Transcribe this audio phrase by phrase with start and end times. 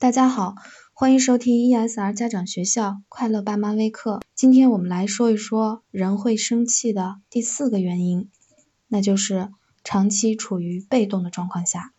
[0.00, 0.54] 大家好，
[0.92, 4.20] 欢迎收听 ESR 家长学校快乐爸妈微课。
[4.36, 8.30] 今天我们来说一说人会生气的第四个原因，
[8.86, 9.50] 那就是
[9.82, 11.92] 长期处于被动的状况下。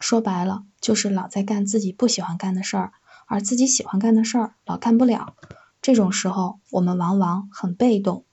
[0.00, 2.92] 说白了，就是老在干自己不喜欢干的事儿，
[3.28, 5.36] 而自己喜欢干的事儿老干不了。
[5.80, 8.24] 这种时候，我们往往很被动。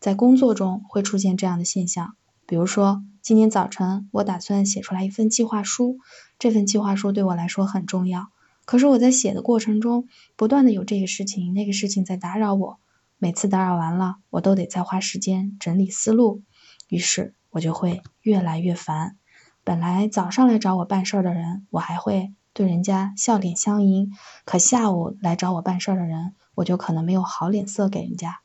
[0.00, 6.00] 在工作中会出现这样的现象，比如说，今天早晨我打算写出来一份计划书，
[6.40, 8.30] 这份计划书对我来说很重要。
[8.64, 12.78] 可是我在写的过程中，不断的有这个事情、那个事情在打扰我，
[13.18, 16.42] 每次打扰完了，我都得再花时间整理思路，
[16.88, 19.16] 于是我就会越来越烦。
[19.62, 24.12] 本来早上来找我办事儿的人，我还会对人家笑脸相迎，
[24.44, 28.40] 可下午来找我办事儿的人，我就可能没有好脸色给人家，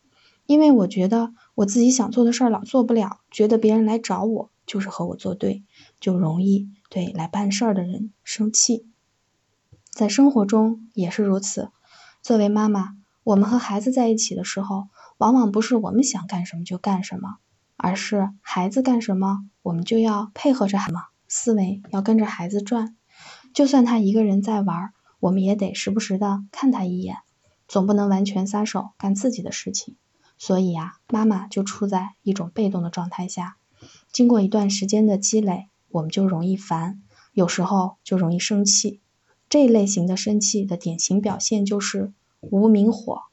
[0.45, 5.63] 因为我觉得我自己想做的事儿老做不了，觉得别人来找我就是和我作对，
[5.99, 8.88] 就容易对来办事儿的人生气。
[9.99, 11.71] 在生活中也是如此。
[12.21, 12.95] 作为妈妈，
[13.25, 17.35] 我们和孩子在一起的时候，往往不是我们想干什么就干什么，
[17.75, 22.95] 而是孩子干什么，我们就要配合着什么，思维要跟着孩子转。
[23.53, 27.17] 就算他一个人在玩，我们也得时不时的看他一眼，
[27.67, 29.97] 总不能完全撒手干自己的事情。
[30.37, 33.57] 所以啊，妈妈就处在一种被动的状态下。
[34.13, 37.01] 经过一段时间的积累，我们就容易烦，
[37.33, 39.01] 有时候就容易生气。
[39.49, 43.23] 这类型的生气的典型表现就是无名火。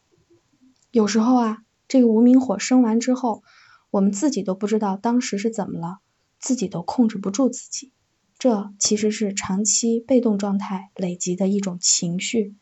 [0.91, 1.59] 有时候啊，
[1.89, 3.43] 这个无名火生完之后，
[3.91, 5.99] 我们自己都不知道当时是怎么了，
[6.41, 7.93] 自己都控制不住自己。
[8.39, 12.55] 这其实是长期被动状态累积的一种情绪，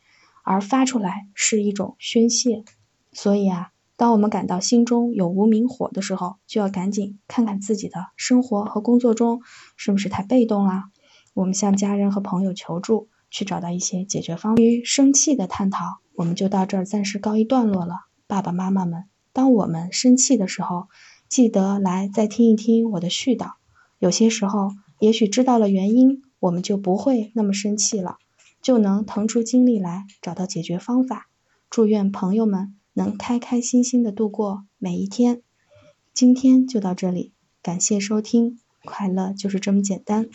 [0.43, 2.65] 而发出来是一种宣泄。
[3.13, 9.41] 所以啊，当我们感到心中有无名火的时候，就要赶紧看看自己的生活和工作中
[9.77, 10.83] 是不是太被动了。
[11.33, 13.07] 我们向家人和朋友求助。
[13.35, 14.63] 去找到一些解决方案。
[14.63, 15.83] 于生气的探讨，
[16.13, 17.95] 我们就到这儿暂时告一段落了。
[18.27, 20.87] 爸爸妈妈们，当我们生气的时候，
[21.27, 23.55] 记得来再听一听我的絮叨。
[23.99, 28.15] 有些时候，也许知道了原因，我们就不会那么生气了，
[28.61, 31.27] 就能腾出精力来找到解决方法。
[31.69, 35.41] 祝愿朋友们能开开心心的度过每一天。
[36.13, 40.29] 今天就到这里，感谢收听，快乐就是这么简单。